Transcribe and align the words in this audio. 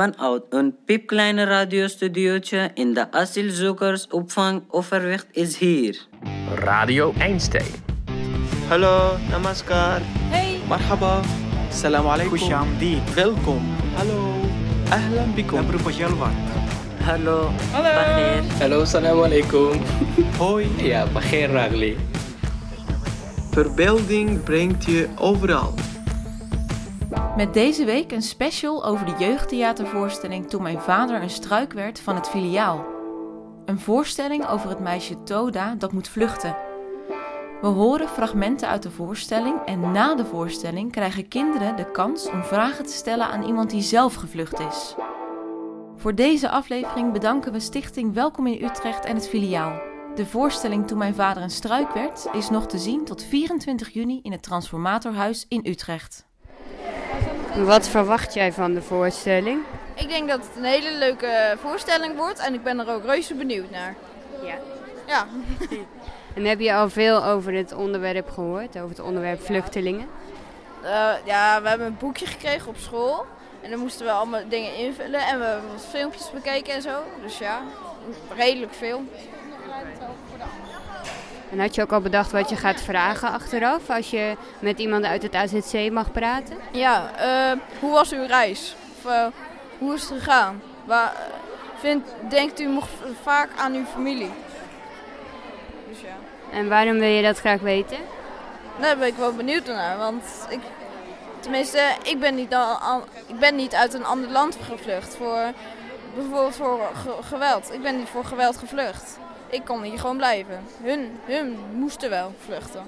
Vanuit 0.00 0.42
een 0.50 0.76
piepkleine 0.84 1.44
radiostudiootje 1.44 2.70
in 2.74 2.94
de 2.94 3.12
asielzoekersopvang 3.12 4.62
Overwicht 4.68 5.26
is 5.30 5.56
hier. 5.56 6.06
Radio 6.54 7.12
Einstein. 7.18 7.66
Hallo, 8.68 9.16
namaskar. 9.30 10.00
Hey. 10.30 10.60
Marhaba. 10.68 11.20
Salam 11.70 12.06
alaikum. 12.06 12.38
Kushamdi. 12.38 12.98
Welkom. 13.14 13.60
Hallo. 13.96 14.34
Ahlan 14.88 15.34
bikum. 15.34 15.58
Abru 15.58 15.78
Hallo. 15.78 16.30
Hallo. 17.04 17.50
Bagheer. 17.72 18.42
Hallo, 18.58 18.84
salam 18.84 19.22
alaikum. 19.22 19.80
Hoi. 20.38 20.66
Ja, 20.76 21.06
Bagheer 21.12 21.50
Ragli. 21.52 21.96
Verbeelding 23.50 24.42
brengt 24.44 24.84
je 24.84 25.08
overal. 25.16 25.89
Met 27.40 27.54
deze 27.54 27.84
week 27.84 28.12
een 28.12 28.22
special 28.22 28.84
over 28.84 29.06
de 29.06 29.14
jeugdtheatervoorstelling 29.18 30.48
Toen 30.48 30.62
mijn 30.62 30.80
vader 30.80 31.22
een 31.22 31.30
struik 31.30 31.72
werd 31.72 32.00
van 32.00 32.14
het 32.14 32.28
filiaal. 32.28 32.86
Een 33.64 33.78
voorstelling 33.78 34.46
over 34.46 34.68
het 34.68 34.78
meisje 34.78 35.22
Toda 35.22 35.74
dat 35.74 35.92
moet 35.92 36.08
vluchten. 36.08 36.56
We 37.60 37.66
horen 37.66 38.08
fragmenten 38.08 38.68
uit 38.68 38.82
de 38.82 38.90
voorstelling 38.90 39.60
en 39.64 39.92
na 39.92 40.14
de 40.14 40.24
voorstelling 40.24 40.92
krijgen 40.92 41.28
kinderen 41.28 41.76
de 41.76 41.90
kans 41.90 42.30
om 42.30 42.42
vragen 42.42 42.86
te 42.86 42.92
stellen 42.92 43.26
aan 43.26 43.42
iemand 43.42 43.70
die 43.70 43.82
zelf 43.82 44.14
gevlucht 44.14 44.60
is. 44.60 44.94
Voor 45.96 46.14
deze 46.14 46.50
aflevering 46.50 47.12
bedanken 47.12 47.52
we 47.52 47.60
Stichting 47.60 48.14
Welkom 48.14 48.46
in 48.46 48.64
Utrecht 48.64 49.04
en 49.04 49.14
het 49.14 49.28
filiaal. 49.28 49.82
De 50.14 50.26
voorstelling 50.26 50.86
Toen 50.86 50.98
mijn 50.98 51.14
vader 51.14 51.42
een 51.42 51.50
struik 51.50 51.92
werd 51.92 52.28
is 52.32 52.50
nog 52.50 52.66
te 52.66 52.78
zien 52.78 53.04
tot 53.04 53.24
24 53.24 53.88
juni 53.88 54.20
in 54.22 54.32
het 54.32 54.42
Transformatorhuis 54.42 55.46
in 55.48 55.60
Utrecht. 55.64 56.28
Wat 57.56 57.88
verwacht 57.88 58.34
jij 58.34 58.52
van 58.52 58.74
de 58.74 58.82
voorstelling? 58.82 59.62
Ik 59.94 60.08
denk 60.08 60.28
dat 60.28 60.38
het 60.38 60.56
een 60.56 60.64
hele 60.64 60.92
leuke 60.98 61.56
voorstelling 61.60 62.16
wordt 62.16 62.38
en 62.38 62.54
ik 62.54 62.62
ben 62.62 62.78
er 62.78 62.94
ook 62.94 63.04
reuze 63.04 63.34
benieuwd 63.34 63.70
naar. 63.70 63.94
Ja. 64.44 64.54
Ja, 65.06 65.26
En 66.34 66.44
heb 66.44 66.60
je 66.60 66.74
al 66.74 66.90
veel 66.90 67.24
over 67.24 67.52
het 67.52 67.72
onderwerp 67.72 68.30
gehoord, 68.30 68.76
over 68.76 68.88
het 68.88 69.00
onderwerp 69.00 69.42
vluchtelingen? 69.42 70.08
Eh, 70.82 71.12
ja 71.24 71.62
we 71.62 71.68
hebben 71.68 71.86
een 71.86 71.96
boekje 71.98 72.26
gekregen 72.26 72.68
op 72.68 72.76
school 72.76 73.26
en 73.60 73.70
dan 73.70 73.78
moesten 73.78 74.06
we 74.06 74.12
allemaal 74.12 74.48
dingen 74.48 74.76
invullen 74.76 75.20
en 75.20 75.38
we 75.38 75.44
hebben 75.44 75.70
wat 75.72 75.86
filmpjes 75.90 76.30
bekeken 76.30 76.74
en 76.74 76.82
zo. 76.82 77.02
Dus 77.22 77.38
ja, 77.38 77.62
redelijk 78.36 78.74
veel. 78.74 79.02
En 81.50 81.60
had 81.60 81.74
je 81.74 81.82
ook 81.82 81.92
al 81.92 82.00
bedacht 82.00 82.30
wat 82.32 82.48
je 82.50 82.56
gaat 82.56 82.80
vragen 82.80 83.30
achteraf 83.30 83.90
als 83.90 84.10
je 84.10 84.36
met 84.58 84.78
iemand 84.78 85.04
uit 85.04 85.22
het 85.22 85.34
AZC 85.34 85.90
mag 85.92 86.12
praten? 86.12 86.56
Ja, 86.72 87.10
eh, 87.16 87.58
hoe 87.80 87.92
was 87.92 88.12
uw 88.12 88.26
reis? 88.26 88.74
Of 88.98 89.10
eh, 89.10 89.26
hoe 89.78 89.94
is 89.94 90.02
het 90.08 90.18
gegaan? 90.18 90.62
Waar, 90.84 91.12
vindt, 91.78 92.08
denkt 92.28 92.60
u 92.60 92.64
nog 92.66 92.86
vaak 93.22 93.48
aan 93.56 93.74
uw 93.74 93.84
familie? 93.84 94.30
Dus 95.88 96.00
ja. 96.00 96.56
En 96.58 96.68
waarom 96.68 96.98
wil 96.98 97.08
je 97.08 97.22
dat 97.22 97.38
graag 97.38 97.60
weten? 97.60 97.98
Daar 98.80 98.96
ben 98.98 99.06
ik 99.08 99.16
wel 99.16 99.32
benieuwd 99.34 99.66
naar, 99.66 99.98
want 99.98 100.24
ik, 100.48 100.60
tenminste, 101.40 101.82
ik 102.02 102.20
ben 102.20 102.34
niet, 102.34 102.54
al, 102.54 103.02
ik 103.26 103.38
ben 103.38 103.56
niet 103.56 103.74
uit 103.74 103.94
een 103.94 104.04
ander 104.04 104.30
land 104.30 104.56
gevlucht 104.70 105.16
voor 105.16 105.52
bijvoorbeeld 106.14 106.56
voor 106.56 106.80
ge- 106.94 107.22
geweld. 107.22 107.72
Ik 107.72 107.82
ben 107.82 107.96
niet 107.96 108.08
voor 108.08 108.24
geweld 108.24 108.56
gevlucht. 108.56 109.18
Ik 109.50 109.64
kon 109.64 109.82
hier 109.82 109.98
gewoon 109.98 110.16
blijven. 110.16 110.62
Hun, 110.82 111.10
hun 111.26 111.56
moesten 111.74 112.10
wel 112.10 112.34
vluchten. 112.38 112.86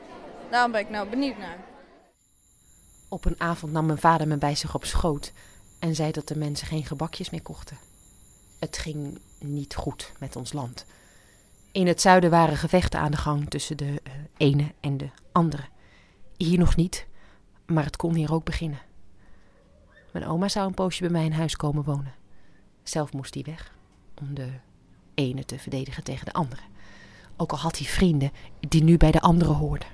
Daarom 0.50 0.72
ben 0.72 0.80
ik 0.80 0.90
nou 0.90 1.08
benieuwd 1.08 1.38
naar. 1.38 1.56
Op 3.08 3.24
een 3.24 3.40
avond 3.40 3.72
nam 3.72 3.86
mijn 3.86 3.98
vader 3.98 4.28
me 4.28 4.36
bij 4.36 4.54
zich 4.54 4.74
op 4.74 4.84
schoot 4.84 5.32
en 5.78 5.94
zei 5.94 6.12
dat 6.12 6.28
de 6.28 6.36
mensen 6.36 6.66
geen 6.66 6.84
gebakjes 6.84 7.30
meer 7.30 7.42
kochten. 7.42 7.78
Het 8.58 8.78
ging 8.78 9.18
niet 9.38 9.74
goed 9.74 10.12
met 10.18 10.36
ons 10.36 10.52
land. 10.52 10.86
In 11.72 11.86
het 11.86 12.00
zuiden 12.00 12.30
waren 12.30 12.56
gevechten 12.56 13.00
aan 13.00 13.10
de 13.10 13.16
gang 13.16 13.50
tussen 13.50 13.76
de 13.76 14.00
eh, 14.02 14.12
ene 14.36 14.72
en 14.80 14.96
de 14.96 15.08
andere. 15.32 15.64
Hier 16.36 16.58
nog 16.58 16.76
niet, 16.76 17.06
maar 17.66 17.84
het 17.84 17.96
kon 17.96 18.14
hier 18.14 18.32
ook 18.32 18.44
beginnen. 18.44 18.80
Mijn 20.12 20.26
oma 20.26 20.48
zou 20.48 20.66
een 20.66 20.74
poosje 20.74 21.00
bij 21.00 21.10
mij 21.10 21.24
in 21.24 21.32
huis 21.32 21.56
komen 21.56 21.84
wonen. 21.84 22.14
Zelf 22.82 23.12
moest 23.12 23.34
hij 23.34 23.42
weg 23.46 23.74
om 24.20 24.34
de 24.34 24.48
ene 25.14 25.44
te 25.44 25.58
verdedigen 25.58 26.04
tegen 26.04 26.26
de 26.26 26.32
andere. 26.32 26.62
Ook 27.36 27.52
al 27.52 27.58
had 27.58 27.78
hij 27.78 27.86
vrienden 27.86 28.30
die 28.68 28.84
nu 28.84 28.96
bij 28.96 29.10
de 29.10 29.20
andere 29.20 29.52
hoorden. 29.52 29.88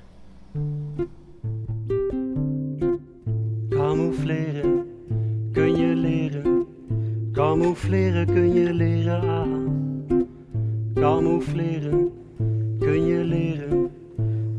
Camoufleren 3.68 4.86
kun 5.52 5.76
je 5.76 5.94
leren. 5.94 6.66
Camoufleren 7.32 8.26
kun 8.26 8.52
je 8.52 8.72
leren 8.72 9.28
aan. 9.28 9.66
Camoufleren 10.94 12.12
kun 12.78 13.06
je 13.06 13.24
leren. 13.24 13.90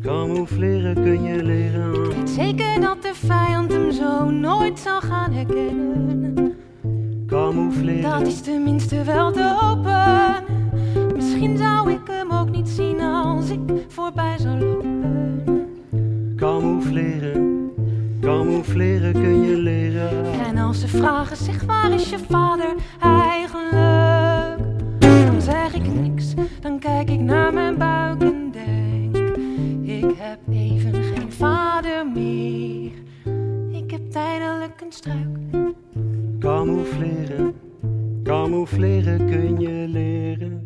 Camoufleren 0.01 0.93
kun 0.93 1.23
je 1.23 1.43
leren 1.43 1.83
aan. 1.83 2.09
weet 2.09 2.29
zeker 2.29 2.81
dat 2.81 3.01
de 3.01 3.11
vijand 3.15 3.71
hem 3.71 3.91
zo 3.91 4.29
nooit 4.29 4.79
zal 4.79 5.01
gaan 5.01 5.31
herkennen. 5.31 6.55
Camoufleren. 7.27 8.01
Dat 8.01 8.27
is 8.27 8.41
tenminste 8.41 9.03
wel 9.03 9.31
te 9.31 9.55
hopen. 9.59 10.48
Misschien 11.39 11.67
zou 11.67 11.91
ik 11.91 11.99
hem 12.07 12.31
ook 12.31 12.49
niet 12.49 12.69
zien 12.69 13.01
als 13.01 13.49
ik 13.49 13.59
voorbij 13.87 14.37
zou 14.37 14.59
lopen. 14.59 15.43
Camoufleren. 16.35 17.71
Camoufleren 18.21 19.13
kun 19.13 19.41
je 19.41 19.57
leren. 19.57 20.33
En 20.33 20.57
als 20.57 20.79
ze 20.79 20.87
vragen, 20.87 21.37
zeg 21.37 21.63
waar 21.63 21.91
is 21.91 22.09
je 22.09 22.19
vader 22.29 22.75
eigenlijk? 22.99 24.57
Dan 25.01 25.41
zeg 25.41 25.73
ik 25.73 25.93
niks, 25.93 26.33
dan 26.59 26.79
kijk 26.79 27.09
ik 27.09 27.19
naar 27.19 27.53
mijn 27.53 27.77
buik 27.77 28.21
en 28.21 28.51
denk: 28.51 29.15
Ik 29.83 30.15
heb 30.17 30.39
even 30.51 31.03
geen 31.03 31.31
vader 31.31 32.07
meer. 32.07 32.91
Ik 33.71 33.91
heb 33.91 34.11
tijdelijk 34.11 34.81
een 34.81 34.91
struik. 34.91 35.37
Camoufleren. 36.39 37.53
Camoufleren 38.23 39.17
kun 39.17 39.59
je 39.59 39.87
leren. 39.87 40.58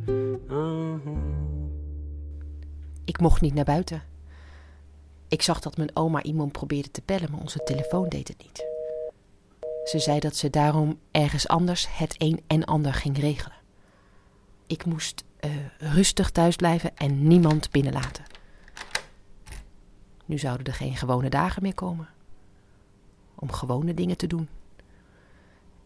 Ik 3.13 3.19
mocht 3.19 3.41
niet 3.41 3.53
naar 3.53 3.65
buiten. 3.65 4.03
Ik 5.27 5.41
zag 5.41 5.59
dat 5.59 5.77
mijn 5.77 5.95
oma 5.95 6.23
iemand 6.23 6.51
probeerde 6.51 6.91
te 6.91 7.01
bellen, 7.05 7.31
maar 7.31 7.39
onze 7.39 7.63
telefoon 7.63 8.09
deed 8.09 8.27
het 8.27 8.37
niet. 8.37 8.65
Ze 9.83 9.99
zei 9.99 10.19
dat 10.19 10.35
ze 10.35 10.49
daarom 10.49 10.99
ergens 11.11 11.47
anders 11.47 11.97
het 11.97 12.15
een 12.17 12.41
en 12.47 12.65
ander 12.65 12.93
ging 12.93 13.17
regelen. 13.17 13.57
Ik 14.67 14.85
moest 14.85 15.23
eh, 15.39 15.51
rustig 15.77 16.29
thuis 16.29 16.55
blijven 16.55 16.97
en 16.97 17.27
niemand 17.27 17.71
binnenlaten. 17.71 18.23
Nu 20.25 20.37
zouden 20.37 20.65
er 20.65 20.73
geen 20.73 20.95
gewone 20.95 21.29
dagen 21.29 21.61
meer 21.61 21.75
komen. 21.75 22.07
Om 23.35 23.51
gewone 23.51 23.93
dingen 23.93 24.17
te 24.17 24.27
doen. 24.27 24.49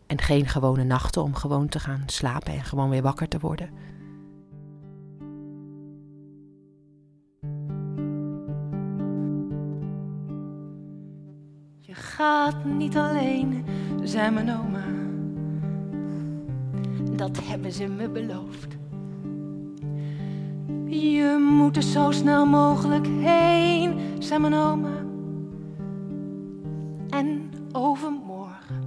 En 0.05 0.21
geen 0.21 0.47
gewone 0.47 0.83
nachten 0.83 1.23
om 1.23 1.35
gewoon 1.35 1.69
te 1.69 1.79
gaan 1.79 2.03
slapen 2.05 2.53
en 2.53 2.63
gewoon 2.63 2.89
weer 2.89 3.01
wakker 3.01 3.27
te 3.27 3.39
worden. 3.39 3.69
Gaat 12.17 12.65
niet 12.65 12.97
alleen, 12.97 13.65
zei 14.03 14.31
mijn 14.31 14.49
oma. 14.49 14.85
Dat 17.15 17.39
hebben 17.43 17.71
ze 17.71 17.87
me 17.87 18.09
beloofd. 18.09 18.77
Je 20.85 21.37
moet 21.57 21.75
er 21.75 21.83
zo 21.83 22.11
snel 22.11 22.45
mogelijk 22.45 23.07
heen, 23.07 23.99
zei 24.19 24.39
mijn 24.39 24.53
oma. 24.53 25.05
En 27.09 27.51
overmorgen 27.71 28.86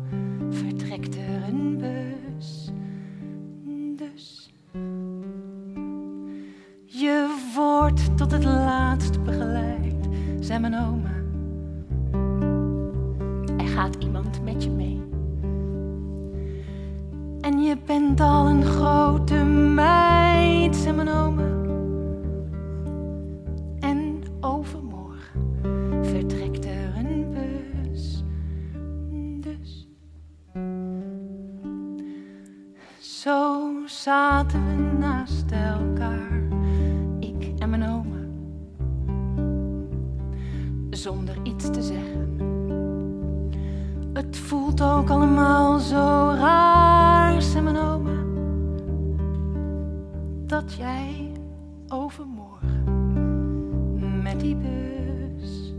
overmorgen 52.20 54.22
met 54.22 54.40
die 54.40 54.56
bus. 54.56 55.72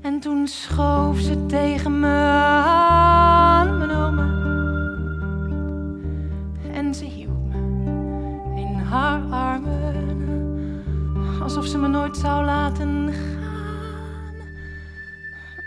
En 0.00 0.20
toen 0.20 0.48
schoof 0.48 1.18
ze 1.18 1.46
tegen 1.46 2.00
me 2.00 2.06
aan, 2.06 3.78
mijn 3.78 3.90
oma. 3.90 4.30
En 6.72 6.94
ze 6.94 7.04
hield 7.04 7.48
me 7.48 7.56
in 8.60 8.74
haar 8.74 9.22
armen, 9.30 10.82
alsof 11.42 11.66
ze 11.66 11.78
me 11.78 11.88
nooit 11.88 12.16
zou 12.16 12.44
laten 12.44 13.12
gaan. 13.12 13.40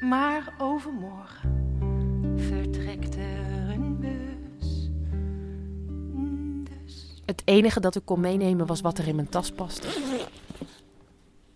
Maar 0.09 0.53
overmorgen 0.57 1.74
Het 7.25 7.41
enige 7.45 7.79
dat 7.79 7.95
ik 7.95 8.05
kon 8.05 8.19
meenemen 8.19 8.65
was 8.65 8.81
wat 8.81 8.97
er 8.97 9.07
in 9.07 9.15
mijn 9.15 9.29
tas 9.29 9.51
paste. 9.51 9.87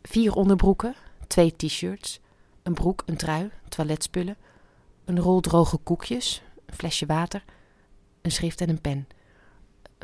Vier 0.01 0.33
onderbroeken, 0.33 0.95
twee 1.27 1.55
t-shirts, 1.55 2.19
een 2.63 2.73
broek, 2.73 3.03
een 3.05 3.17
trui, 3.17 3.51
toiletspullen, 3.67 4.37
een 5.05 5.19
rol 5.19 5.39
droge 5.39 5.77
koekjes, 5.77 6.41
een 6.65 6.75
flesje 6.75 7.05
water, 7.05 7.43
een 8.21 8.31
schrift 8.31 8.61
en 8.61 8.69
een 8.69 8.81
pen. 8.81 9.07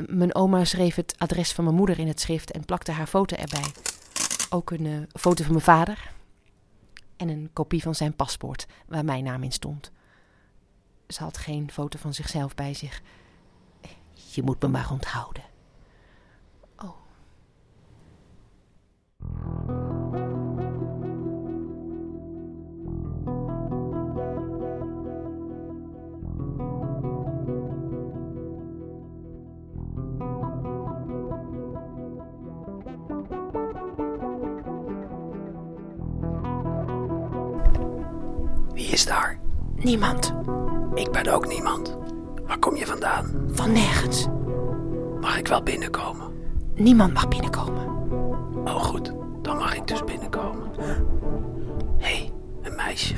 Mijn 0.06 0.34
oma 0.34 0.64
schreef 0.64 0.94
het 0.94 1.14
adres 1.18 1.52
van 1.52 1.64
mijn 1.64 1.76
moeder 1.76 1.98
in 1.98 2.08
het 2.08 2.20
schrift 2.20 2.50
en 2.50 2.64
plakte 2.64 2.92
haar 2.92 3.06
foto 3.06 3.36
erbij. 3.36 3.72
Ook 4.50 4.70
een 4.70 4.86
eh, 4.86 5.20
foto 5.20 5.42
van 5.42 5.52
mijn 5.52 5.64
vader 5.64 6.12
en 7.16 7.28
een 7.28 7.50
kopie 7.52 7.82
van 7.82 7.94
zijn 7.94 8.14
paspoort 8.14 8.66
waar 8.88 9.04
mijn 9.04 9.24
naam 9.24 9.42
in 9.42 9.52
stond. 9.52 9.92
Ze 11.08 11.22
had 11.22 11.38
geen 11.38 11.70
foto 11.70 11.98
van 11.98 12.14
zichzelf 12.14 12.54
bij 12.54 12.74
zich. 12.74 13.02
Je 14.12 14.42
moet 14.42 14.62
me 14.62 14.68
maar 14.68 14.90
onthouden. 14.90 15.55
Is 38.96 39.06
daar? 39.06 39.38
Niemand. 39.76 40.34
Ik 40.94 41.10
ben 41.10 41.28
ook 41.28 41.46
niemand. 41.46 41.96
Waar 42.46 42.58
kom 42.58 42.76
je 42.76 42.86
vandaan? 42.86 43.30
Van 43.52 43.72
nergens. 43.72 44.26
Mag 45.20 45.38
ik 45.38 45.48
wel 45.48 45.62
binnenkomen? 45.62 46.26
Niemand 46.74 47.12
mag 47.12 47.28
binnenkomen. 47.28 47.84
Oh 48.64 48.82
goed, 48.82 49.12
dan 49.42 49.56
mag 49.56 49.76
ik 49.76 49.86
dus 49.86 50.04
binnenkomen. 50.04 50.70
Hé, 51.98 52.06
hey, 52.06 52.32
een 52.62 52.74
meisje. 52.76 53.14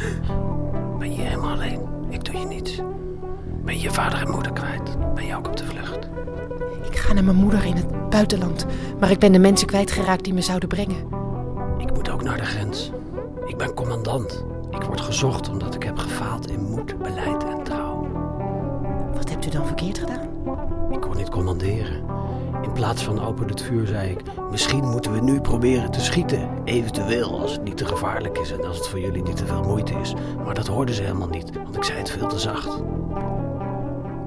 Ben 0.99 1.15
je 1.15 1.21
helemaal 1.21 1.53
alleen? 1.53 1.81
Ik 2.09 2.25
doe 2.25 2.39
je 2.39 2.47
niets. 2.47 2.81
Ben 3.65 3.75
je 3.75 3.81
je 3.81 3.91
vader 3.91 4.21
en 4.21 4.31
moeder 4.31 4.53
kwijt? 4.53 5.15
Ben 5.15 5.27
je 5.27 5.37
ook 5.37 5.47
op 5.47 5.57
de 5.57 5.65
vlucht? 5.65 6.09
Ik 6.91 6.97
ga 6.97 7.13
naar 7.13 7.25
mijn 7.25 7.37
moeder 7.37 7.65
in 7.65 7.77
het 7.77 8.11
buitenland, 8.11 8.67
maar 9.01 9.11
ik 9.11 9.19
ben 9.19 9.33
de 9.33 9.39
mensen 9.39 9.67
kwijtgeraakt 9.67 10.25
die 10.25 10.35
me 10.35 10.43
zouden 10.43 10.69
brengen. 10.69 11.09
Ik 11.79 11.95
moet 11.95 12.11
ook 12.11 12.23
naar 12.23 12.37
de 12.37 12.45
grens. 12.45 12.91
Ik 13.47 13.57
ben 13.57 13.75
commandant. 13.75 14.45
Ik 14.71 14.83
word 14.83 15.01
gezocht 15.01 15.49
omdat 15.49 15.75
ik 15.75 15.83
heb 15.83 15.99
gefaald 15.99 16.51
in 16.51 16.63
moed, 16.63 16.99
beleid 16.99 17.45
en 17.45 17.63
trouw. 17.63 18.09
Wat 19.15 19.31
hebt 19.31 19.47
u 19.47 19.51
dan 19.51 19.67
verkeerd 19.67 19.99
gedaan? 19.99 20.29
Ik 20.91 21.01
kon 21.01 21.17
niet 21.17 21.29
commanderen. 21.29 22.05
In 22.63 22.73
plaats 22.73 23.03
van 23.03 23.21
open 23.21 23.49
het 23.49 23.63
vuur 23.63 23.87
zei 23.87 24.11
ik... 24.11 24.23
Misschien 24.51 24.89
moeten 24.89 25.13
we 25.13 25.21
nu 25.21 25.41
proberen 25.41 25.91
te 25.91 26.01
schieten. 26.01 26.49
Eventueel 26.65 27.41
als 27.41 27.53
het 27.53 27.63
niet 27.63 27.77
te 27.77 27.87
gevaarlijk 27.87 28.39
is 28.39 28.53
en 28.53 28.65
als 28.65 28.77
het 28.77 28.89
voor 28.89 29.01
jullie 29.01 29.23
niet 29.23 29.37
te 29.37 29.47
veel 29.47 29.63
moeite 29.63 29.95
is. 29.95 30.15
Maar 30.45 30.55
dat 30.55 30.67
hoorden 30.67 30.95
ze 30.95 31.03
helemaal 31.03 31.29
niet, 31.29 31.51
want 31.55 31.77
ik 31.77 31.85
zei 31.85 31.99
het 31.99 32.11
veel 32.11 32.29
te 32.29 32.39
zacht. 32.39 32.83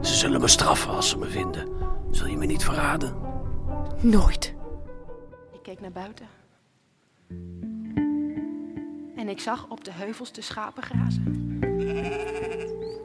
Ze 0.01 0.13
zullen 0.13 0.41
me 0.41 0.47
straffen 0.47 0.91
als 0.91 1.09
ze 1.09 1.17
me 1.17 1.25
vinden. 1.25 1.67
Zul 2.11 2.27
je 2.27 2.38
me 2.38 2.45
niet 2.45 2.63
verraden? 2.63 3.13
Nooit. 3.99 4.53
Ik 5.53 5.61
keek 5.61 5.81
naar 5.81 5.91
buiten. 5.91 6.25
En 9.21 9.29
ik 9.29 9.39
zag 9.39 9.68
op 9.69 9.83
de 9.83 9.91
heuvels 9.91 10.31
de 10.31 10.41
schapen 10.41 10.83
grazen. 10.83 11.25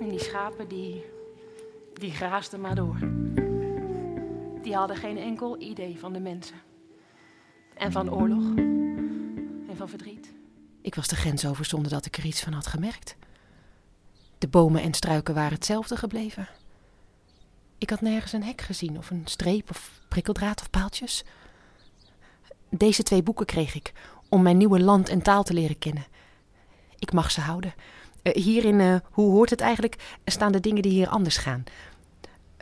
En 0.00 0.08
die 0.08 0.18
schapen 0.18 0.68
die, 0.68 1.04
die 1.92 2.10
graasden 2.10 2.60
maar 2.60 2.74
door. 2.74 2.98
Die 4.62 4.74
hadden 4.74 4.96
geen 4.96 5.18
enkel 5.18 5.60
idee 5.60 5.98
van 5.98 6.12
de 6.12 6.20
mensen. 6.20 6.56
En 7.74 7.92
van 7.92 8.12
oorlog. 8.12 8.56
En 9.68 9.74
van 9.76 9.88
verdriet. 9.88 10.32
Ik 10.80 10.94
was 10.94 11.08
de 11.08 11.16
grens 11.16 11.46
over 11.46 11.64
zonder 11.64 11.90
dat 11.90 12.06
ik 12.06 12.16
er 12.16 12.24
iets 12.24 12.42
van 12.42 12.52
had 12.52 12.66
gemerkt. 12.66 13.16
De 14.38 14.48
bomen 14.48 14.82
en 14.82 14.94
struiken 14.94 15.34
waren 15.34 15.54
hetzelfde 15.54 15.96
gebleven. 15.96 16.48
Ik 17.78 17.90
had 17.90 18.00
nergens 18.00 18.32
een 18.32 18.44
hek 18.44 18.60
gezien 18.60 18.98
of 18.98 19.10
een 19.10 19.22
streep 19.24 19.70
of 19.70 20.00
prikkeldraad 20.08 20.60
of 20.60 20.70
paaltjes. 20.70 21.24
Deze 22.70 23.02
twee 23.02 23.22
boeken 23.22 23.46
kreeg 23.46 23.74
ik 23.74 23.92
om 24.28 24.42
mijn 24.42 24.56
nieuwe 24.56 24.80
land 24.80 25.08
en 25.08 25.22
taal 25.22 25.42
te 25.42 25.54
leren 25.54 25.78
kennen. 25.78 26.06
Ik 26.98 27.12
mag 27.12 27.30
ze 27.30 27.40
houden. 27.40 27.74
Uh, 28.22 28.32
hierin, 28.32 28.80
uh, 28.80 28.96
hoe 29.10 29.30
hoort 29.30 29.50
het 29.50 29.60
eigenlijk, 29.60 30.18
staan 30.24 30.52
de 30.52 30.60
dingen 30.60 30.82
die 30.82 30.92
hier 30.92 31.08
anders 31.08 31.36
gaan. 31.36 31.64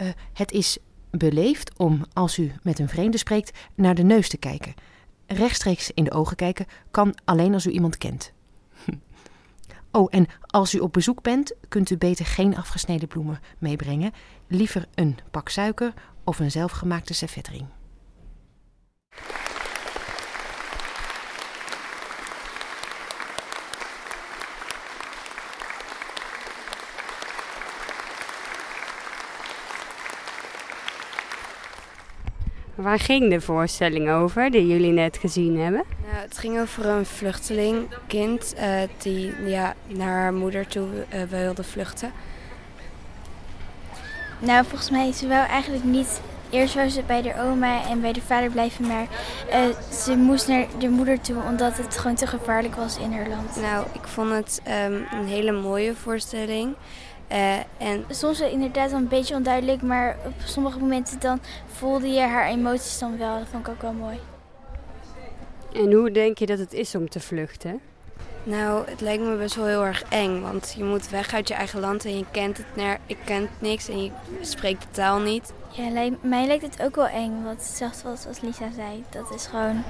Uh, 0.03 0.09
het 0.33 0.53
is 0.53 0.79
beleefd 1.11 1.79
om, 1.79 2.05
als 2.13 2.39
u 2.39 2.53
met 2.63 2.79
een 2.79 2.89
vreemde 2.89 3.19
spreekt, 3.19 3.59
naar 3.75 3.95
de 3.95 4.03
neus 4.03 4.29
te 4.29 4.37
kijken. 4.37 4.75
Rechtstreeks 5.27 5.91
in 5.91 6.05
de 6.05 6.13
ogen 6.13 6.37
kijken 6.37 6.67
kan 6.91 7.15
alleen 7.25 7.55
als 7.55 7.67
u 7.67 7.71
iemand 7.71 7.99
kent. 7.99 8.33
Oh, 9.91 10.09
en 10.11 10.27
als 10.47 10.75
u 10.75 10.79
op 10.79 10.93
bezoek 10.93 11.23
bent, 11.23 11.55
kunt 11.69 11.91
u 11.91 11.97
beter 11.97 12.27
geen 12.27 12.57
afgesneden 12.57 13.09
bloemen 13.09 13.41
meebrengen. 13.59 14.13
Liever 14.49 14.87
een 14.95 15.19
pak 15.31 15.49
suiker 15.49 15.93
of 16.25 16.39
een 16.39 16.51
zelfgemaakte 16.51 17.15
servetring. 17.15 17.67
Waar 32.85 32.99
ging 32.99 33.31
de 33.31 33.41
voorstelling 33.41 34.11
over 34.11 34.51
die 34.51 34.67
jullie 34.67 34.93
net 34.93 35.17
gezien 35.17 35.59
hebben? 35.59 35.85
Nou, 36.03 36.17
het 36.17 36.39
ging 36.39 36.61
over 36.61 36.87
een 36.87 37.07
vluchtelingkind 37.07 38.55
uh, 38.59 38.81
die 38.99 39.33
ja, 39.47 39.75
naar 39.87 40.21
haar 40.21 40.35
moeder 40.35 40.67
toe 40.67 40.89
uh, 40.89 41.23
wilde 41.23 41.65
vluchten. 41.65 42.13
Nou, 44.39 44.65
volgens 44.65 44.91
mij, 44.91 45.13
ze 45.13 45.29
wou 45.29 45.47
eigenlijk 45.47 45.85
niet... 45.85 46.21
Eerst 46.51 46.75
wou 46.75 46.89
ze 46.89 47.03
bij 47.07 47.23
de 47.23 47.41
oma 47.41 47.89
en 47.89 48.01
bij 48.01 48.13
de 48.13 48.23
vader 48.23 48.51
blijven, 48.51 48.87
maar 48.87 49.07
uh, 49.51 49.93
ze 49.93 50.17
moest 50.17 50.49
naar 50.49 50.67
de 50.79 50.89
moeder 50.89 51.21
toe 51.21 51.43
omdat 51.49 51.77
het 51.77 51.99
gewoon 51.99 52.17
te 52.17 52.27
gevaarlijk 52.27 52.75
was 52.75 52.99
in 52.99 53.13
haar 53.13 53.29
land. 53.29 53.57
Nou, 53.61 53.87
ik 53.93 54.07
vond 54.07 54.31
het 54.31 54.63
um, 54.69 55.07
een 55.13 55.27
hele 55.27 55.53
mooie 55.53 55.95
voorstelling. 55.95 56.75
Uh, 57.33 57.57
en 57.79 58.05
soms 58.11 58.41
inderdaad 58.41 58.91
wel 58.91 59.01
een 59.01 59.09
beetje 59.09 59.35
onduidelijk, 59.35 59.83
maar 59.83 60.17
op 60.25 60.33
sommige 60.45 60.79
momenten 60.79 61.21
dan 61.21 61.41
voelde 61.67 62.09
je 62.09 62.21
haar 62.21 62.49
emoties 62.49 62.99
dan 62.99 63.19
wel. 63.19 63.39
Dat 63.39 63.49
vond 63.51 63.67
ik 63.67 63.73
ook 63.73 63.83
wel 63.83 63.93
mooi. 63.93 64.19
En 65.75 65.93
hoe 65.93 66.11
denk 66.11 66.39
je 66.39 66.47
dat 66.47 66.59
het 66.59 66.73
is 66.73 66.95
om 66.95 67.09
te 67.09 67.21
vluchten? 67.21 67.81
Nou, 68.43 68.91
het 68.91 69.01
lijkt 69.01 69.23
me 69.23 69.37
best 69.37 69.55
wel 69.55 69.67
heel 69.67 69.85
erg 69.85 70.03
eng, 70.09 70.41
want 70.41 70.75
je 70.77 70.85
moet 70.85 71.09
weg 71.09 71.35
uit 71.35 71.49
je 71.49 71.55
eigen 71.55 71.81
land 71.81 72.05
en 72.05 72.19
je 72.19 72.25
kent 72.31 72.57
het 72.57 72.67
ner 72.77 72.99
ik 73.07 73.19
kent 73.25 73.51
niks 73.59 73.89
en 73.89 74.03
je 74.03 74.11
spreekt 74.41 74.83
de 74.83 74.89
taal 74.91 75.19
niet. 75.19 75.53
Ja, 75.69 75.91
lijkt, 75.91 76.23
mij 76.23 76.47
lijkt 76.47 76.63
het 76.63 76.83
ook 76.83 76.97
wel 76.97 77.07
eng, 77.07 77.45
wat 77.45 77.63
zelfs 77.63 78.03
wat 78.03 78.25
als 78.29 78.41
Lisa 78.41 78.71
zei. 78.75 79.05
Dat 79.11 79.35
is 79.35 79.47
gewoon, 79.47 79.83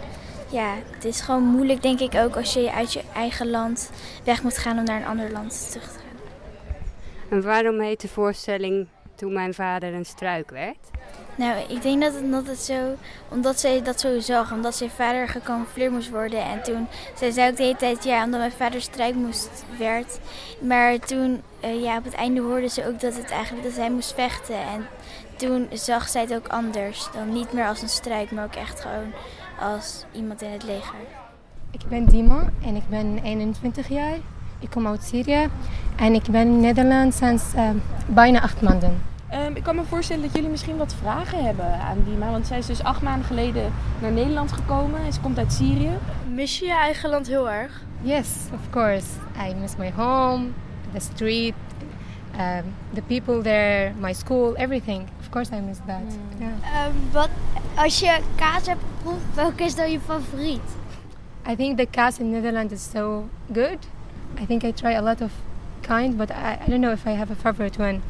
ja, 0.51 0.75
het 0.91 1.05
is 1.05 1.21
gewoon 1.21 1.43
moeilijk 1.43 1.83
denk 1.83 2.01
ik 2.01 2.15
ook 2.15 2.37
als 2.37 2.53
je 2.53 2.73
uit 2.73 2.93
je 2.93 3.03
eigen 3.15 3.51
land 3.51 3.91
weg 4.25 4.43
moet 4.43 4.59
gaan 4.59 4.79
om 4.79 4.85
naar 4.85 5.01
een 5.01 5.07
ander 5.07 5.33
land 5.33 5.71
terug 5.71 5.93
te 5.93 5.99
gaan. 5.99 6.04
En 7.35 7.43
waarom 7.43 7.81
heet 7.81 8.01
de 8.01 8.09
voorstelling 8.09 8.87
Toen 9.15 9.33
mijn 9.33 9.55
vader 9.55 9.95
een 9.95 10.05
struik 10.05 10.51
werd? 10.51 10.77
Nou, 11.37 11.59
ik 11.69 11.83
denk 11.83 12.03
dat 12.03 12.15
het, 12.15 12.31
dat 12.31 12.47
het 12.47 12.59
zo, 12.59 12.95
omdat 13.29 13.61
zij 13.61 13.83
dat 13.83 14.01
zo 14.01 14.21
zag, 14.21 14.53
omdat 14.53 14.77
zijn 14.77 14.91
vader 14.91 15.29
gecamoufleerd 15.29 15.93
moest 15.93 16.11
worden. 16.11 16.43
En 16.43 16.63
toen, 16.63 16.87
zij 17.15 17.31
zei 17.31 17.51
ook 17.51 17.57
de 17.57 17.63
hele 17.63 17.77
tijd, 17.77 18.05
ja, 18.05 18.25
omdat 18.25 18.41
mijn 18.41 18.53
vader 18.53 18.81
struik 18.81 19.15
moest, 19.15 19.65
werd. 19.79 20.19
Maar 20.61 20.99
toen, 20.99 21.43
uh, 21.65 21.83
ja, 21.83 21.97
op 21.97 22.05
het 22.05 22.15
einde 22.15 22.41
hoorde 22.41 22.69
ze 22.69 22.87
ook 22.87 23.01
dat 23.01 23.17
het 23.17 23.31
eigenlijk, 23.31 23.67
dat 23.67 23.77
hij 23.77 23.91
moest 23.91 24.15
vechten. 24.15 24.57
En 24.57 24.87
toen 25.37 25.69
zag 25.73 26.09
zij 26.09 26.21
het 26.21 26.35
ook 26.35 26.49
anders. 26.49 27.09
Dan 27.13 27.33
niet 27.33 27.53
meer 27.53 27.67
als 27.67 27.83
een 27.83 27.89
struik, 27.89 28.31
maar 28.31 28.45
ook 28.45 28.55
echt 28.55 28.81
gewoon 28.81 29.13
als 29.61 30.05
iemand 30.13 30.43
in 30.43 30.51
het 30.51 30.65
leger. 30.65 30.99
Ik 31.71 31.89
ben 31.89 32.07
Dima 32.07 32.51
en 32.65 32.77
ik 32.77 32.89
ben 32.89 33.19
21 33.23 33.89
jaar. 33.89 34.19
Ik 34.65 34.71
kom 34.71 34.87
uit 34.87 35.03
Syrië 35.03 35.49
en 35.97 36.15
ik 36.15 36.23
ben 36.23 36.47
in 36.47 36.61
Nederland 36.61 37.15
sinds 37.15 37.45
uh, 37.57 37.71
bijna 38.07 38.41
acht 38.41 38.63
maanden. 38.63 39.03
Ehm, 39.29 39.55
ik 39.55 39.63
kan 39.63 39.77
me 39.77 39.83
voorstellen 39.85 40.23
dat 40.23 40.35
jullie 40.35 40.51
misschien 40.51 40.77
wat 40.77 40.95
vragen 40.95 41.45
hebben 41.45 41.81
aan 41.81 41.99
Dima. 42.05 42.31
Want 42.31 42.47
zij 42.47 42.59
is 42.59 42.67
dus 42.67 42.83
acht 42.83 43.03
maanden 43.03 43.27
geleden 43.27 43.73
naar 44.01 44.13
Nederland 44.13 44.53
gekomen. 44.53 45.01
En 45.05 45.13
ze 45.13 45.21
komt 45.21 45.39
uit 45.39 45.53
Syrië. 45.53 45.91
Mis 46.29 46.59
je 46.59 46.65
je 46.65 46.73
eigen 46.73 47.11
land 47.11 47.27
heel 47.27 47.51
erg? 47.51 47.83
Yes, 48.01 48.29
of 48.53 48.61
course. 48.71 49.07
I 49.49 49.55
miss 49.55 49.77
my 49.77 49.93
home, 49.97 50.47
the 50.93 51.01
street, 51.01 51.55
um, 52.35 52.75
the 52.95 53.03
people 53.03 53.43
there, 53.43 53.93
my 54.01 54.13
school, 54.13 54.55
everything. 54.55 55.03
Of 55.21 55.29
course, 55.29 55.57
I 55.57 55.61
miss 55.61 55.79
that. 55.87 56.17
Yeah. 56.39 56.49
Ehm, 56.49 56.93
wat, 57.13 57.29
als 57.75 57.99
je 57.99 58.19
kaas 58.35 58.67
hebt 58.67 58.83
geproefd, 58.97 59.35
welke 59.35 59.65
is 59.65 59.75
dan 59.75 59.91
je 59.91 60.01
favoriet? 60.01 60.61
I 61.51 61.57
think 61.57 61.77
the 61.77 61.87
kaas 61.91 62.19
in 62.19 62.31
Netherlands 62.31 62.73
is 62.73 62.91
so 62.95 63.29
good. 63.53 63.79
I 64.41 64.47
think 64.47 64.65
I 64.65 64.73
try 64.73 64.93
a 64.93 65.03
lot 65.03 65.21
of 65.23 65.31
kind, 65.83 66.17
but 66.17 66.31
I, 66.31 66.59
I 66.67 66.71
don't 66.71 66.81
know 66.81 66.93
if 66.93 67.07
I 67.07 67.11
have 67.17 67.31
a 67.33 67.35
favorite 67.37 67.79
one. 67.79 68.03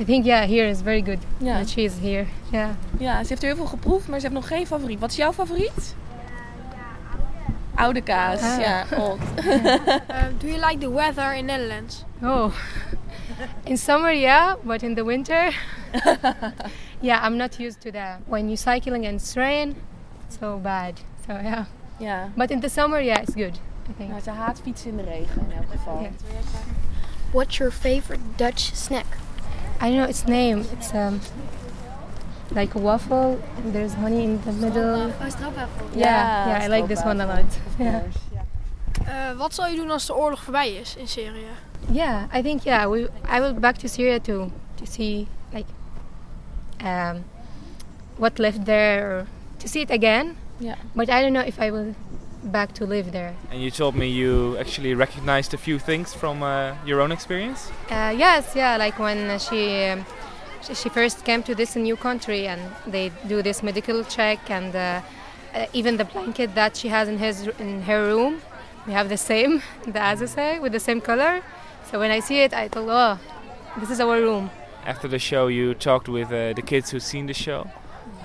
I 0.00 0.04
think 0.04 0.24
yeah, 0.26 0.46
here 0.46 0.66
is 0.68 0.80
very 0.82 1.02
good. 1.02 1.18
The 1.40 1.64
cheese 1.66 1.98
here. 2.00 2.26
Yeah. 2.52 2.70
Ja, 2.98 3.22
ze 3.22 3.28
heeft 3.28 3.42
er 3.42 3.48
heel 3.48 3.56
veel 3.56 3.66
geproefd, 3.66 4.08
maar 4.08 4.20
ze 4.20 4.26
heeft 4.26 4.38
nog 4.40 4.48
geen 4.48 4.66
favoriet. 4.66 4.98
Wat 5.00 5.10
is 5.10 5.16
jouw 5.16 5.32
favoriet? 5.32 5.94
Oude 7.74 8.00
kaas, 8.02 8.40
Ah. 8.42 8.60
ja. 8.60 8.84
Old. 8.98 9.20
do 10.40 10.46
you 10.46 10.58
like 10.58 10.78
the 10.78 10.90
weather 10.90 11.32
in 11.34 11.44
Netherlands? 11.46 12.04
Oh, 12.22 12.52
in 13.64 13.76
summer, 13.78 14.12
yeah, 14.12 14.54
but 14.62 14.82
in 14.82 14.94
the 14.94 15.04
winter, 15.04 15.52
yeah, 17.00 17.24
I'm 17.26 17.36
not 17.36 17.58
used 17.58 17.80
to 17.80 17.90
that. 17.90 18.18
When 18.26 18.48
you're 18.48 18.56
cycling 18.56 19.06
and 19.06 19.14
it's 19.20 19.34
rain, 19.36 19.74
it's 20.26 20.38
so 20.38 20.58
bad. 20.58 20.94
So 21.26 21.32
yeah. 21.32 21.64
Ja. 21.98 22.28
But 22.36 22.50
in 22.50 22.60
the 22.60 22.68
summer, 22.68 23.00
yeah, 23.00 23.20
it's 23.22 23.34
good. 23.34 23.58
I 23.90 23.92
think. 23.96 24.10
Nou, 24.10 24.22
ze 24.22 24.30
haat 24.30 24.60
fietsen 24.62 24.90
in 24.90 24.96
de 24.96 25.02
regen 25.02 25.46
in 25.50 25.56
elk 25.56 25.70
geval. 25.70 26.00
Yeah. 26.00 26.12
What's 27.32 27.56
your 27.56 27.72
favorite 27.72 28.22
Dutch 28.36 28.70
snack? 28.74 29.06
I 29.80 29.88
don't 29.88 29.96
know 29.96 30.08
its 30.08 30.24
name. 30.24 30.64
It's 30.72 30.92
um 30.92 31.20
like 32.50 32.74
a 32.74 32.80
waffle. 32.80 33.38
And 33.64 33.72
there's 33.72 33.94
honey 33.94 34.22
in 34.22 34.40
the 34.44 34.52
middle. 34.52 35.12
Oh, 35.20 35.28
stroopwafel. 35.28 35.94
Yeah, 35.94 36.46
yeah, 36.48 36.64
I 36.64 36.68
like 36.68 36.86
this 36.86 37.04
one 37.04 37.20
a 37.20 37.26
lot. 37.26 37.58
Yeah. 37.78 38.02
Eh, 39.06 39.36
wat 39.36 39.54
zal 39.54 39.66
je 39.66 39.76
doen 39.76 39.90
als 39.90 40.06
de 40.06 40.14
oorlog 40.14 40.42
voorbij 40.42 40.72
is 40.72 40.96
in 40.96 41.08
Syrië? 41.08 41.46
Yeah, 41.90 42.22
I 42.36 42.42
think 42.42 42.62
yeah, 42.62 42.90
we 42.90 43.08
I 43.36 43.40
will 43.40 43.54
back 43.54 43.76
to 43.76 43.88
Syria 43.88 44.20
to 44.20 44.50
to 44.74 44.84
see 44.84 45.26
like 45.52 45.66
um 46.84 47.24
what 48.16 48.38
left 48.38 48.64
there 48.64 49.16
or 49.16 49.26
to 49.56 49.68
see 49.68 49.80
it 49.80 49.90
again. 49.90 50.36
Yeah. 50.56 50.76
But 50.92 51.08
I 51.08 51.22
don't 51.22 51.32
know 51.32 51.46
if 51.46 51.58
I 51.58 51.70
will 51.70 51.94
back 52.42 52.72
to 52.74 52.86
live 52.86 53.12
there. 53.12 53.34
And 53.50 53.62
you 53.62 53.70
told 53.70 53.94
me 53.94 54.08
you 54.08 54.56
actually 54.58 54.94
recognized 54.94 55.54
a 55.54 55.58
few 55.58 55.78
things 55.78 56.14
from 56.14 56.42
uh, 56.42 56.74
your 56.84 57.00
own 57.00 57.12
experience. 57.12 57.70
Uh, 57.90 58.14
yes, 58.16 58.52
yeah, 58.54 58.76
like 58.76 58.98
when 58.98 59.38
she, 59.38 59.84
um, 59.86 60.04
she 60.62 60.88
first 60.88 61.24
came 61.24 61.42
to 61.44 61.54
this 61.54 61.76
new 61.76 61.96
country 61.96 62.46
and 62.46 62.60
they 62.86 63.10
do 63.28 63.42
this 63.42 63.62
medical 63.62 64.04
check 64.04 64.50
and 64.50 64.74
uh, 64.74 65.00
uh, 65.54 65.66
even 65.72 65.96
the 65.96 66.04
blanket 66.04 66.54
that 66.54 66.76
she 66.76 66.88
has 66.88 67.08
in 67.08 67.18
his 67.18 67.48
in 67.58 67.82
her 67.82 68.06
room, 68.06 68.40
we 68.86 68.92
have 68.92 69.08
the 69.08 69.16
same, 69.16 69.62
the 69.84 69.98
azazai 69.98 70.60
with 70.60 70.72
the 70.72 70.80
same 70.80 71.00
color. 71.00 71.42
So 71.90 71.98
when 71.98 72.10
I 72.10 72.20
see 72.20 72.40
it, 72.40 72.54
I 72.54 72.68
thought, 72.68 72.88
oh, 72.88 73.18
this 73.80 73.90
is 73.90 74.00
our 74.00 74.20
room. 74.20 74.50
After 74.84 75.08
the 75.08 75.18
show, 75.18 75.48
you 75.48 75.74
talked 75.74 76.08
with 76.08 76.28
uh, 76.28 76.52
the 76.54 76.62
kids 76.62 76.90
who've 76.90 77.02
seen 77.02 77.26
the 77.26 77.34
show. 77.34 77.68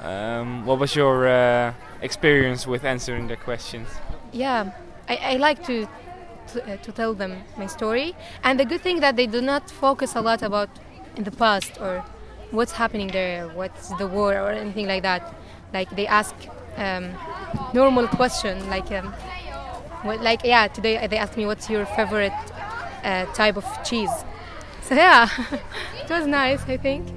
Um, 0.04 0.66
what 0.66 0.80
was 0.80 0.96
your 0.96 1.28
uh, 1.28 1.74
experience 2.02 2.68
with 2.68 2.86
answering 2.86 3.28
their 3.28 3.38
questions? 3.38 3.90
Yeah, 4.36 4.72
I, 5.08 5.16
I 5.16 5.36
like 5.38 5.64
to 5.68 5.88
to, 6.50 6.74
uh, 6.74 6.78
to 6.78 6.92
tell 6.92 7.14
them 7.16 7.44
my 7.58 7.68
story, 7.68 8.16
and 8.44 8.60
the 8.60 8.66
good 8.66 8.82
thing 8.82 9.00
that 9.00 9.16
they 9.16 9.28
do 9.28 9.42
not 9.42 9.72
focus 9.72 10.14
a 10.16 10.22
lot 10.22 10.44
about 10.44 10.70
in 11.16 11.24
the 11.24 11.32
past 11.32 11.80
or 11.80 12.04
what's 12.52 12.74
happening 12.74 13.08
there, 13.08 13.48
what's 13.48 13.90
the 13.98 14.08
war 14.08 14.34
or 14.34 14.52
anything 14.52 14.88
like 14.88 15.04
that. 15.04 15.34
Like 15.74 15.90
they 15.96 16.06
ask 16.06 16.36
um, 16.78 17.12
normal 17.74 18.08
question 18.08 18.70
like 18.70 18.92
um, 18.92 19.14
what, 20.04 20.22
like 20.22 20.42
yeah 20.44 20.68
today 20.68 21.08
they 21.08 21.18
asked 21.18 21.38
me 21.38 21.46
what's 21.46 21.70
your 21.70 21.86
favorite 21.86 22.34
uh, 23.04 23.26
type 23.34 23.58
of 23.58 23.66
cheese. 23.84 24.12
So 24.86 24.94
yeah, 24.94 25.28
it 26.04 26.10
was 26.12 26.28
nice 26.28 26.62
I 26.68 26.78
think. 26.78 27.08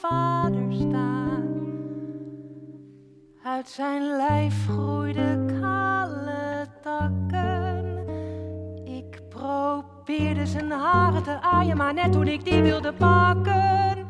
Vader 0.00 0.72
staan. 0.72 1.16
Uit 3.44 3.68
zijn 3.68 4.02
lijf 4.02 4.66
groeiden 4.68 5.60
kale 5.60 6.66
takken. 6.82 8.08
Ik 8.84 9.28
probeerde 9.28 10.46
zijn 10.46 10.70
haren 10.70 11.22
te 11.22 11.40
aaien, 11.40 11.76
maar 11.76 11.94
net 11.94 12.12
toen 12.12 12.28
ik 12.28 12.44
die 12.44 12.62
wilde 12.62 12.92
pakken, 12.92 14.08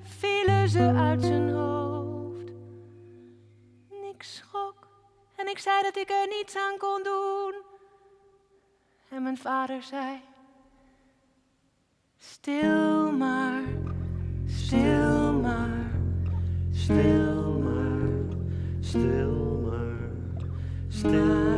vielen 0.00 0.68
ze 0.68 0.92
uit 0.96 1.22
zijn 1.22 1.50
hoofd. 1.50 2.50
Ik 4.12 4.22
schrok 4.22 4.88
en 5.36 5.48
ik 5.48 5.58
zei 5.58 5.82
dat 5.82 5.96
ik 5.96 6.10
er 6.10 6.28
niets 6.28 6.56
aan 6.56 6.78
kon 6.78 7.02
doen. 7.02 7.54
En 9.08 9.22
mijn 9.22 9.38
vader 9.38 9.82
zei: 9.82 10.20
Stil 12.16 13.12
maar, 13.12 13.62
stil 14.46 15.13
stil 16.84 17.60
maar, 17.64 18.10
Stil 18.80 19.60
maar, 19.64 20.10
Maak 21.02 21.53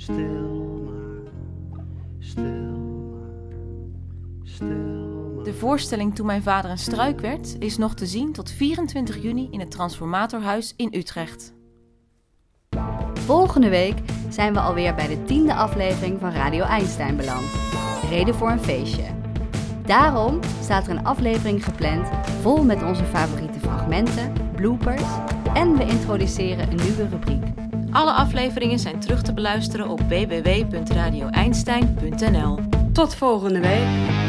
stil 0.00 0.82
maar, 0.84 1.32
stil 2.18 2.44
maar, 3.10 3.30
stil 4.42 4.66
maar. 5.34 5.44
De 5.44 5.54
voorstelling 5.54 6.14
Toen 6.14 6.26
mijn 6.26 6.42
vader 6.42 6.70
een 6.70 6.78
struik 6.78 7.20
werd 7.20 7.56
is 7.58 7.76
nog 7.76 7.94
te 7.94 8.06
zien 8.06 8.32
tot 8.32 8.50
24 8.50 9.22
juni 9.22 9.48
in 9.50 9.60
het 9.60 9.70
Transformatorhuis 9.70 10.74
in 10.76 10.88
Utrecht. 10.92 11.52
Volgende 13.14 13.68
week 13.68 13.98
zijn 14.28 14.52
we 14.52 14.60
alweer 14.60 14.94
bij 14.94 15.08
de 15.08 15.22
tiende 15.22 15.54
aflevering 15.54 16.20
van 16.20 16.30
Radio 16.30 16.64
Einstein 16.64 17.16
beland. 17.16 17.46
Reden 18.08 18.34
voor 18.34 18.50
een 18.50 18.60
feestje. 18.60 19.04
Daarom 19.86 20.40
staat 20.62 20.86
er 20.86 20.90
een 20.90 21.04
aflevering 21.04 21.64
gepland 21.64 22.08
vol 22.40 22.64
met 22.64 22.82
onze 22.82 23.04
favoriete 23.04 23.58
fragmenten, 23.58 24.32
bloopers 24.54 25.04
en 25.54 25.76
we 25.76 25.84
introduceren 25.84 26.70
een 26.70 26.86
nieuwe 26.86 27.08
rubriek. 27.08 27.59
Alle 27.90 28.12
afleveringen 28.12 28.78
zijn 28.78 29.00
terug 29.00 29.22
te 29.22 29.32
beluisteren 29.32 29.88
op 29.88 30.00
www.radioeinstein.nl. 30.00 32.58
Tot 32.92 33.14
volgende 33.14 33.60
week. 33.60 34.19